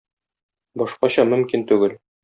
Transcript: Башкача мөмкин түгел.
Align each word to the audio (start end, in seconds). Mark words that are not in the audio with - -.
Башкача 0.83 1.29
мөмкин 1.35 1.71
түгел. 1.75 1.99